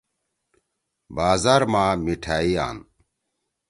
بازار 1.15 1.61
ما 1.71 1.83
مِٹھأئی 2.03 2.53
آن۔ 2.65 2.77